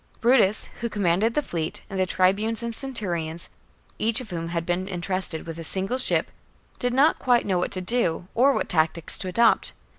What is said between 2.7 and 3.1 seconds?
cen